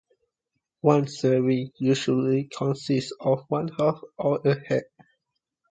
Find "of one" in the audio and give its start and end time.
3.19-3.67